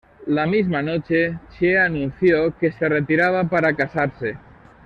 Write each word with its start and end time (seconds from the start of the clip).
La 0.25 0.45
misma 0.47 0.81
noche, 0.81 1.37
Chie 1.51 1.77
anunció 1.79 2.57
que 2.57 2.71
se 2.71 2.89
retiraba 2.89 3.43
para 3.47 3.75
casarse. 3.75 4.35